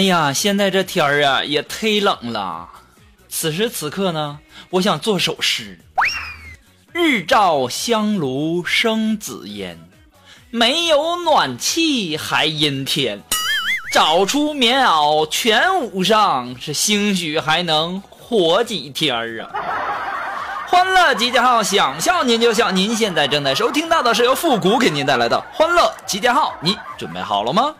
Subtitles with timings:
[0.00, 2.66] 哎呀，现在这天儿啊也忒冷了。
[3.28, 4.38] 此时此刻呢，
[4.70, 5.78] 我想做首诗：
[6.90, 9.78] 日照香炉生紫烟，
[10.50, 13.20] 没有暖气还阴天。
[13.92, 19.52] 找出棉袄全捂上，是兴许还能活几天儿啊！
[20.66, 22.70] 欢乐集结号，想笑您就笑。
[22.70, 27.74] 您现在正在收听到的是由复古给您带来的欢乐集结号，你准备好了吗？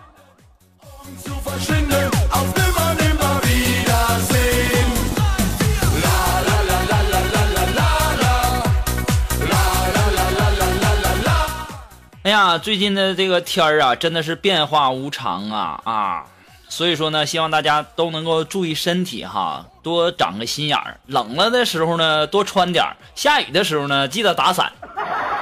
[12.22, 16.24] 哎呀，最近的这个天儿啊，真的是变化无常啊啊！
[16.68, 21.00] 所以说呢，希望大家都能够注意身体哈，多长个心眼儿。
[21.06, 24.70] 冷了的时候呢，多穿点儿；下雨的时候呢，记得打伞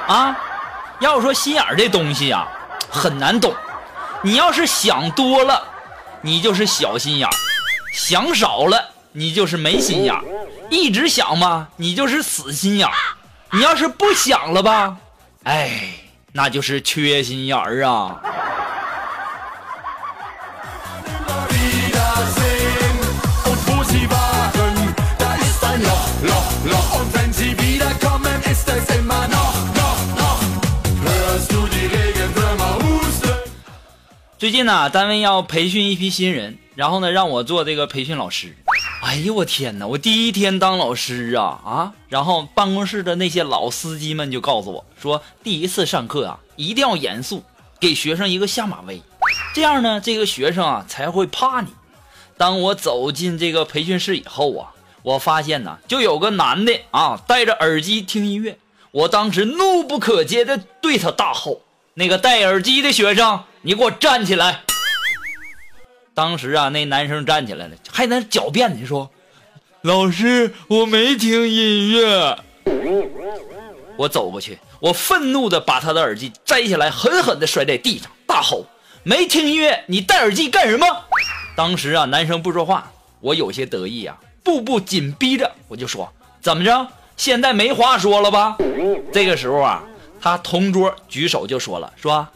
[0.07, 0.35] 啊。
[0.99, 2.47] 要说心眼儿这东西啊，
[2.89, 3.53] 很难懂。
[4.23, 5.61] 你要是想多了，
[6.21, 7.31] 你就是小心眼儿；
[7.93, 10.23] 想少了，你就是没心眼儿。
[10.69, 12.93] 一直想嘛，你就是死心眼儿。
[13.51, 14.97] 你要是不想了吧，
[15.43, 15.93] 哎。
[16.31, 18.21] 那就是缺心眼儿啊！
[34.39, 38.55] 最近呢，单位要培训一批新人，然后呢，让我做这个培训老师。
[39.03, 39.85] 哎呦我天哪！
[39.85, 41.93] 我第一天当老师啊啊！
[42.07, 47.43] 然后办公室的那些老司机们就告诉我说，第一次上课啊，一定要严肃，
[47.81, 49.01] 给学生一个下马威，
[49.53, 51.67] 这样呢，这个学生啊才会怕你。
[52.37, 54.71] 当我走进这个培训室以后啊，
[55.03, 58.57] 我发现呢，就有个男的啊，戴着耳机听音乐。
[58.91, 61.63] 我当时怒不可遏的对他大吼
[61.99, 64.61] ：“那个戴耳机的学生，你给我站起来！”
[66.15, 69.11] 当时啊，那男生站起来了，还在那狡辩呢，说
[69.83, 72.39] ：“老师，我没听音乐。”
[73.99, 78.65] 我走过去，我愤怒的把他的耳机摘下来，狠狠的摔在地上，大吼
[79.03, 80.87] ：“没听音乐，你戴耳机干什么？”
[81.53, 82.89] 当时啊，男生不说话，
[83.19, 86.09] 我有些得意啊，步步紧逼着，我就说
[86.39, 86.87] ：“怎么着？
[87.17, 88.55] 现在没话说了吧？”
[89.11, 89.83] 这个时候啊，
[90.21, 92.27] 他同桌举手就说了：“说，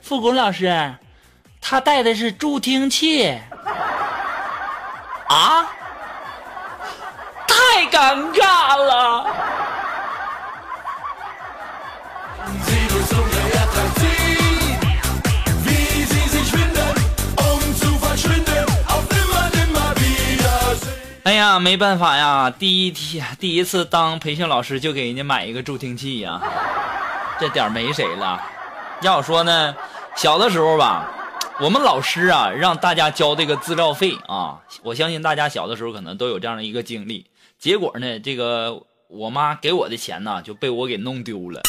[0.00, 0.94] 复工老师。”
[1.64, 3.38] 他带的是助听器，
[5.28, 5.64] 啊，
[7.46, 9.26] 太尴尬了。
[21.24, 26.40] 哎呀，没办法呀，第一天第一次当培训老师就给人家买一个助听器呀，
[27.38, 28.40] 这点没谁了。
[29.02, 29.74] 要说呢，
[30.16, 31.08] 小的时候吧。
[31.60, 34.58] 我们老师啊，让大家交这个资料费啊！
[34.82, 37.26] 我相信大家小的时候可能都有这样的一个经历。
[37.58, 41.60] 结果呢，这个我妈给我的钱呢就被我给弄丢了，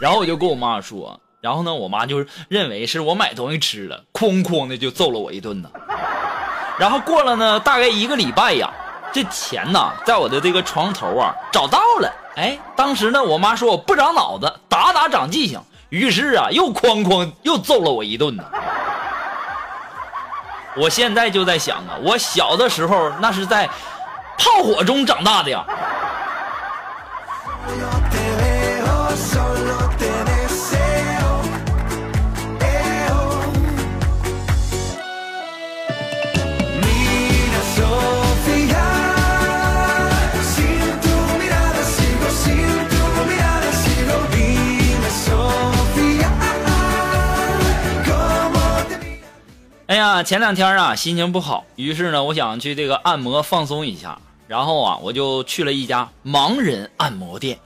[0.00, 5.70] 然后我就跟我妈说，然后呢，我妈就认为是我买东西吃了，哐哐的就揍了我一顿呢。
[6.78, 8.72] 然后过了呢大概一个礼拜呀，
[9.16, 12.12] 这钱呢在我的这个床头啊找到了。
[12.36, 18.44] 哎，当时呢我妈说我不长脑子，打打长记性，于是啊又哐哐又揍了我一顿呢。
[20.76, 23.66] 我现在就在想啊，我小的时候那是在
[24.36, 25.64] 炮火中长大的呀。
[50.22, 54.18] 前两天啊，心情不好，于是呢，我想去这个按摩放松一下，
[54.48, 57.58] 然后啊，我就去了一家盲人按摩店。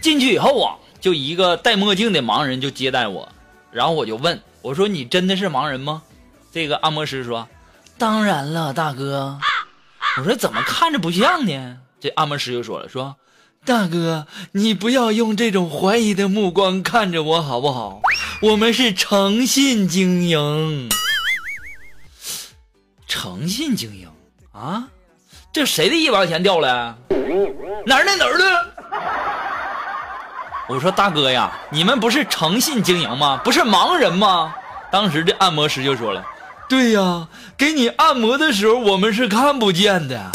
[0.00, 3.28] 进去以后啊，就一个戴墨镜的盲人就接待我，
[3.72, 6.02] 然后我就问我说：“你真的是盲人吗？”
[6.52, 7.48] 这个按摩师说
[7.98, 9.38] ：“当然了，大哥。”
[10.18, 13.16] 我说：“怎么看着不像呢？”这按摩师就说了：“说
[13.64, 18.00] 大哥，你不要用这种怀疑的目光看着我好不好？
[18.40, 20.88] 我们是诚信经营。
[23.28, 24.08] 诚信经营
[24.52, 24.88] 啊？
[25.52, 26.96] 这谁的一毛钱掉了？
[27.84, 28.72] 哪儿的哪儿的？
[30.66, 33.38] 我说大哥呀，你们不是诚信经营吗？
[33.44, 34.54] 不是盲人吗？
[34.90, 36.24] 当时这按摩师就说了
[36.70, 37.28] ：“对呀，
[37.58, 40.30] 给你按摩的时候我们是看不见的。”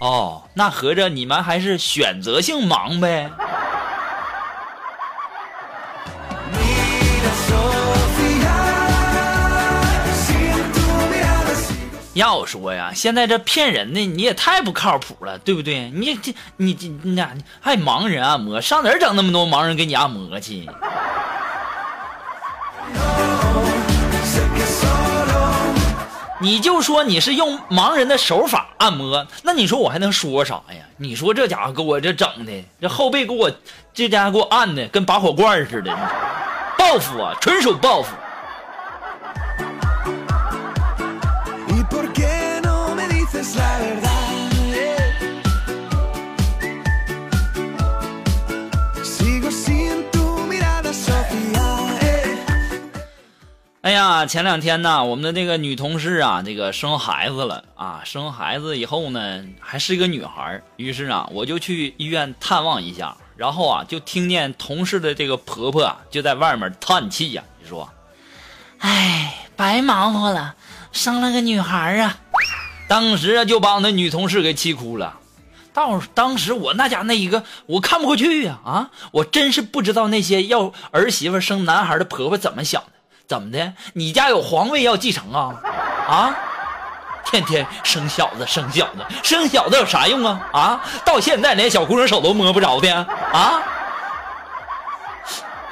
[0.00, 3.30] 哦，那合着你们还是选择性盲呗？
[12.14, 15.90] 要说呀，现在这骗人的你也太不靠谱了，对不对？
[15.90, 20.68] 你这你这你俩还盲人按摩，上哪儿整那么多盲人给你按摩去？
[26.42, 30.82] 你就说你是用盲人的手法按摩，那你说我还能说啥呀？
[30.96, 33.52] 你说这家伙给我这整的，这后背给我
[33.94, 35.96] 这家伙给我按的跟拔火罐似的，
[36.76, 38.16] 报复啊，纯属报复。
[54.26, 67.88] 前两天呢，我们的那个女同事啊，这个生孩子了啊，生孩子以后呢，还是一个女孩于是啊，我就去医院探望一下，然后啊，就听见同事的这个婆婆，就在外面叹气呀，你说
[68.78, 70.54] ：“哎，白忙活了，
[70.92, 72.18] 生了个女孩啊。”
[72.88, 75.18] 当时啊，就把我那女同事给气哭了。
[75.72, 78.90] 到当时我那家那一个，我看不过去呀啊！
[79.12, 82.92] 我真是不知道那些要儿媳妇生男孩的婆婆怎么想的。
[83.30, 83.72] 怎么的？
[83.92, 85.54] 你家有皇位要继承啊？
[86.08, 86.34] 啊！
[87.24, 90.40] 天天生小子，生小子，生小子有啥用啊？
[90.52, 90.80] 啊！
[91.04, 93.62] 到现在连小姑娘手都摸不着的啊！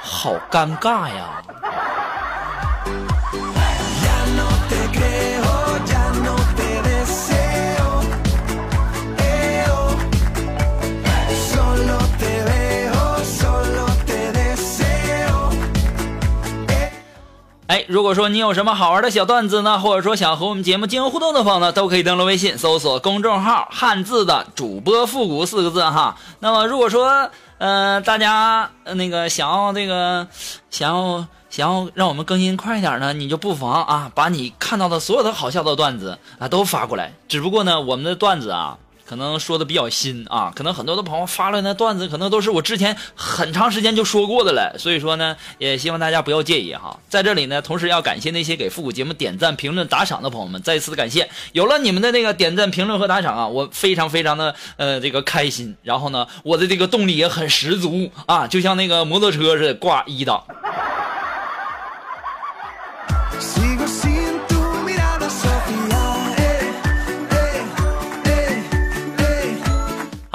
[0.01, 1.43] 好尴尬呀！
[17.69, 26.17] 哎，如果说你有什么好玩的小段子呢，或者说想和我们节目进行互动的朋友呢，都可以登录微信搜索公众号“汉字的主播复古”四个字哈。
[26.41, 30.27] 那么如果说呃大家那个想要这个
[30.71, 37.13] 想要想要让我们更新快一点呢，你就不妨啊把你看到的所有的好笑的段子啊都发过来。
[37.29, 38.79] 只不过呢，我们的段子啊。
[39.09, 46.95] 可能说的比较新啊，可能很多的朋友发了那段子，可能都是我之前很长时间就说过的了，所以说呢，也希望大家不要介意哈。
[47.09, 51.31] 在这里呢，同时要感谢那些给复古节目点赞、评论、打赏的朋友们，再一次的感谢。
[51.53, 60.45] 有了你们的那个点赞、评论和打赏啊，我非常非常的呃这个开心，然后呢，我的这个动力也很十足啊，就像那个摩托车似的挂一档。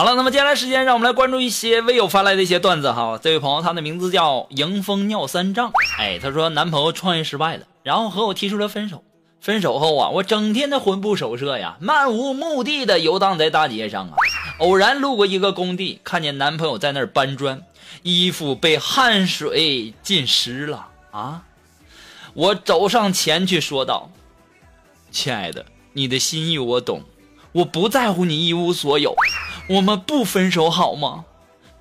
[0.04, 3.18] 好了，那么接下来时间，让我们来关注一些微友发来的一些段子哈。
[3.24, 5.72] 这位朋友，他的名字叫迎风尿三丈。
[5.98, 9.02] 哎，他说男朋友创业失败了，然后和我提出了分手。
[9.40, 14.16] 分手后啊，我整天的魂不守舍呀，漫无目的的游荡在大街上啊。
[14.58, 17.64] 偶然路过一个工地，看见男朋友在那儿搬砖，
[18.02, 21.44] 衣服被汗水浸湿了啊。
[22.34, 24.12] 我走上前去说道
[25.12, 27.04] ：“亲爱的，你的心意我懂，
[27.54, 29.16] 我不在乎你一无所有。”
[29.70, 31.26] 我们不分手好吗？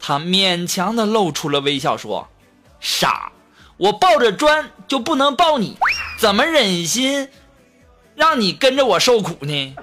[0.04, 2.28] 他勉强的露出了微笑，说
[2.80, 3.30] ：“傻，
[3.76, 5.78] 我抱着砖就不能抱你，
[6.18, 7.28] 怎么忍心
[8.16, 9.76] 让你跟着我受苦呢？”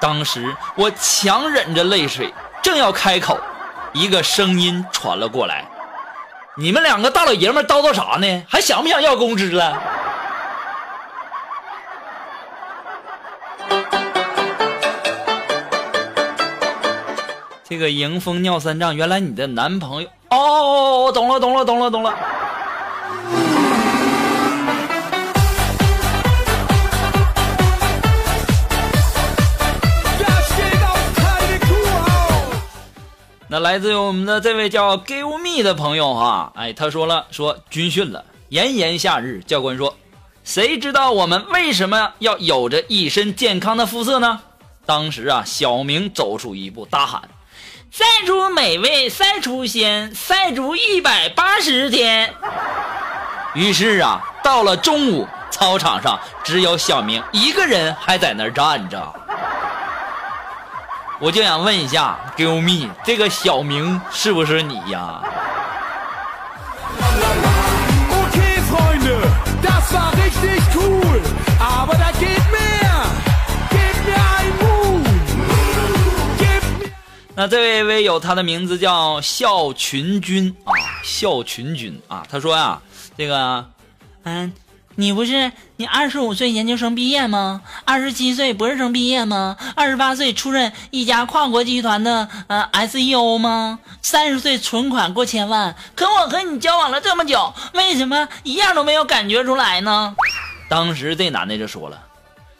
[0.00, 3.38] 当时我强忍着泪水，正要开口，
[3.92, 5.64] 一个声音传了过来
[6.56, 8.44] ：“你们两个大老爷们叨叨啥呢？
[8.48, 9.80] 还想不想要工资了？”
[17.66, 22.14] 这个迎风尿三丈，原来你的男朋友哦，我懂了懂了懂了懂了。
[33.48, 39.96] 那来自于我们的这位叫 Give Me 的朋友哈，哎，他说了说军训了，炎炎夏日，教官说，
[40.42, 44.40] 谁知道我们为什么要有着一身健康的肤色呢？
[44.84, 47.22] 当时啊，小明走出一步，大喊。
[47.90, 52.34] 赛出美味赛出鲜赛足一百八十天。
[53.54, 59.14] 于是啊到了中午操场上只有小明一个人还在那站着。
[61.20, 65.22] 我就想问一下 giveme 这个小明是不是你呀？
[77.36, 80.72] 那这位微友，他的名字叫笑群君啊，
[81.02, 82.80] 笑群君啊，他说啊，
[83.16, 83.70] 这个，
[84.22, 84.52] 嗯。
[84.96, 87.62] 你不是你二十五岁研究生毕业吗？
[87.84, 89.56] 二十七岁博士生毕业吗？
[89.74, 93.80] 二十八岁出任一家跨国集团的呃 SEO 吗？
[94.02, 95.74] 三十岁存款过千万？
[95.96, 100.14] 可我和你交往了这么久，为什么一样都没有感觉出来呢？
[100.68, 102.00] 当时这男的就说了：“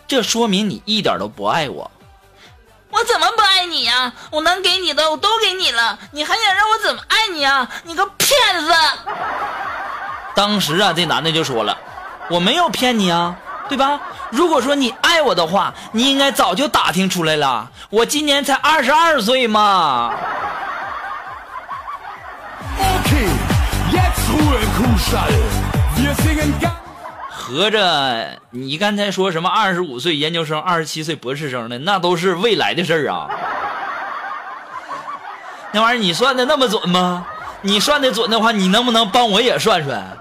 [0.09, 1.89] 这说明你一点都不爱我。”
[2.91, 3.44] 我怎么不爱
[3.75, 4.13] 你呀？
[4.31, 7.69] 我能给你的我都给你了，你还想让我怎么爱你啊？
[7.83, 8.31] 你个骗
[8.65, 8.73] 子！
[10.37, 11.77] 当时啊，这男的就说了。
[12.31, 13.35] 我没有骗你啊，
[13.69, 14.01] 对吧？
[14.31, 17.69] 如果说你爱我的话，你应该早就打听出来了。
[17.91, 20.15] 我今年才二十二岁嘛。
[27.31, 33.29] 合着你刚才说什么二十五岁研究生、二十七岁博士生的，那都是未来的事儿啊。
[35.75, 37.27] 那玩意儿你算的那么准吗？
[37.63, 40.17] 你算的准的话，你能不能帮我也算算？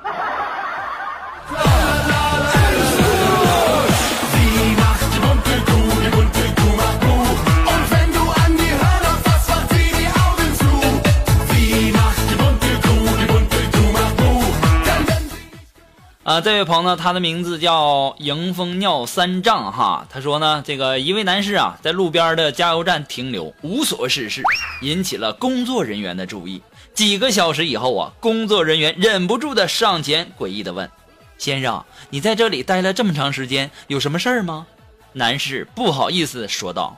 [16.24, 20.08] 啊，这位朋友，他的名字叫迎风尿三丈哈。
[20.10, 24.42] 他说呢，这个一位男士啊，在路边的加油站停留，无所事事，
[24.82, 26.62] 引起了工作人员的注意。
[26.94, 30.89] 几个小时以后啊，工作人员忍不住的上前诡异的问
[31.38, 34.65] ：“先生，你在这里待了这么长时间，有什么事儿吗？”
[35.12, 36.98] 男士不好意思说道：“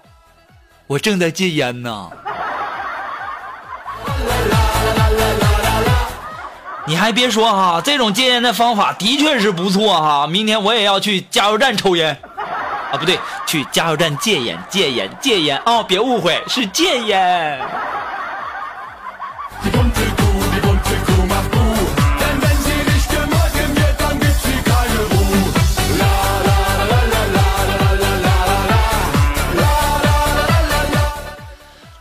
[0.85, 2.11] 我正在戒烟呢。”
[6.87, 10.27] 你还别说哈，这种戒烟的方法的确是不错哈。
[10.27, 12.15] 明天我也要去加油站抽烟，
[12.91, 17.59] 啊，不对，去加油站戒烟，戒烟，戒烟哦，别误会，是戒烟。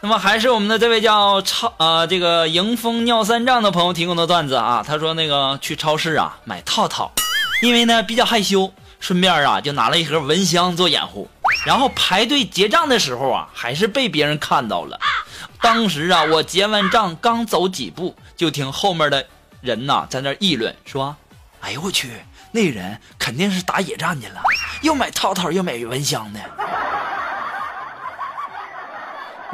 [0.04, 7.10] 那么还是我们的这位叫超呃这个迎风尿三丈的朋友提供的段子啊，他说那个去超市啊买套套，
[7.62, 8.70] 因为呢比较害羞，
[9.00, 11.26] 顺便啊就拿了一盒蚊香做掩护，
[11.64, 15.00] 然后排队结账的时候啊还是被别人看到了。
[15.62, 19.24] 当时啊我结完账刚走几步，就听后面的
[19.62, 21.16] 人呐在那议论说
[21.62, 22.10] ：“哎呦我去，
[22.52, 24.42] 那人肯定是打野战去了，
[24.82, 26.40] 又买套套又买蚊香的。”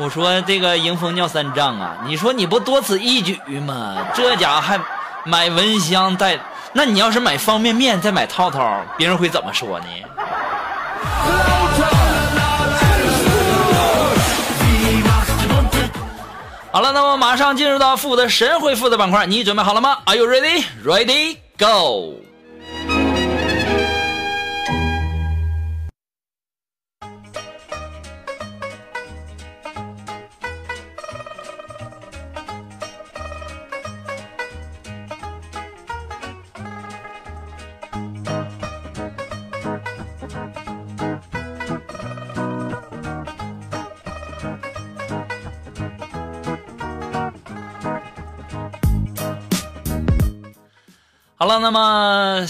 [0.01, 3.99] 我说这个迎风尿三丈啊，你说你不多此一举吗？
[4.15, 4.81] 这家还
[5.25, 6.39] 买蚊香带，
[6.73, 9.87] 那你要是买方便面再买套套，别人会怎么说呢？
[16.73, 20.65] 好了，那么马上进入到复古的神回复的板块，你准备好了吗？Are you ready?
[20.83, 21.37] Ready?
[21.59, 22.15] Go!
[51.43, 52.47] 好了，那么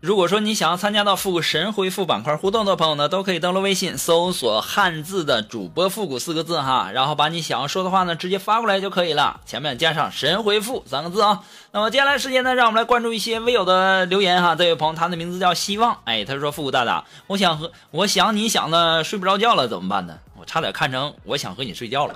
[0.00, 11.40] 如果说你想要参加到复古神回复板块互动的朋友呢，都可以登录微信搜索汉字的主播复古四个字哈，然后把你想要说的话呢直接发过来就可以了，前面加上神回复三个字啊。
[11.72, 14.54] 那么接下来时间呢，让我们来关注一些微友的留言哈。
[14.54, 20.16] 这位朋友他的名字叫希望，哎，他说复古大大，我想和我想你想的睡不着觉了怎么办呢？
[20.38, 22.14] 我差点看成我想和你睡觉了，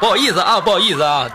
[0.00, 1.30] 不好意思啊，不好意思啊。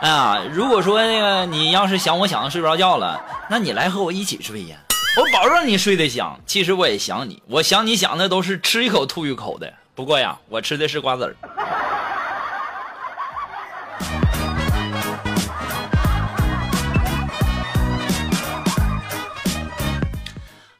[0.00, 4.76] 哎呀，如果说那个你要是想我想的睡不着觉了，那你来和我一起睡呀，
[5.18, 6.38] 我保证你睡得香。
[6.44, 9.72] 其实我也想你，我想你想的都是吃一口吐一口的。
[9.94, 11.34] 不过呀，我吃的是瓜子儿。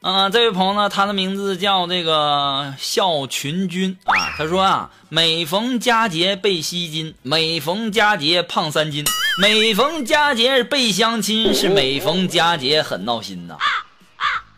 [0.09, 4.15] 嗯，这位朋友呢，他的名字叫这个笑群君啊。
[4.39, 9.05] 他说啊，每逢佳节倍吸金，每逢佳节胖三斤，
[9.43, 13.57] 每逢佳节倍相亲，是每逢佳节很闹心呐。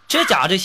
[0.07, 0.61] 这家伙这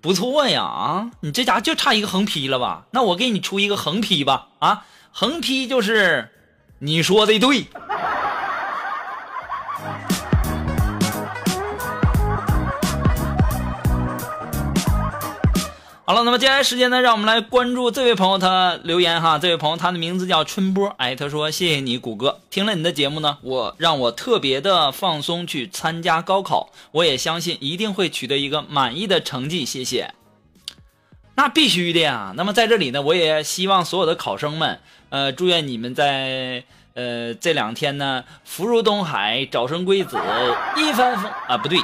[0.00, 2.84] 不错呀啊，你这家伙就差一个横批了吧？
[2.92, 6.30] 那我给你出一个横批吧啊，横批就是
[6.78, 7.66] 你说的对。
[16.12, 19.38] 好了，那么接下来时间呢，让我们来关注这位朋友他留言哈。
[19.38, 30.12] 这位朋友他的名字叫春波，哎，他说谢谢你谷歌，听了你的节目呢，我让我特别的放松去参加高考，我也相信一定会取得一个满意的成绩，谢谢。
[31.36, 32.34] 那必须的呀。
[32.36, 40.18] 那么在这里呢，我也希望所有的考生们，呃，祝愿你们在呃这两天呢，福如东海，早生贵子，
[40.76, 41.78] 一帆风啊，不对。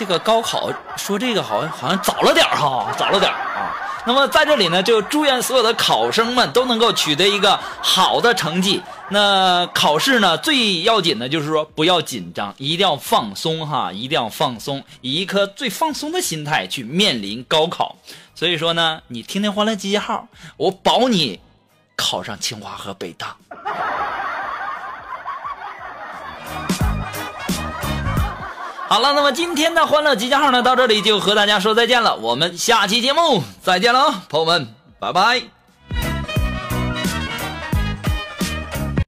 [0.00, 3.76] 这个高考说这个好像好像早了点哈，早了点啊。
[4.06, 8.80] 那么在这里呢，就祝愿所有的考生们都能够取得一个好的成绩。
[9.10, 17.94] 那考试呢，最要紧的就是说不要紧张，一定要放松哈，一定要放松，以一颗最放松的心态去面临高考。
[18.34, 20.26] 所以说呢，你听听欢乐集结号，
[20.56, 21.38] 我保你
[21.94, 23.36] 考上清华和北大。
[28.92, 32.16] 好了，那么今天的欢乐集结号呢，到这里就和大家说再见了。
[32.16, 35.59] 我们下期节目再见了，朋友们，拜拜。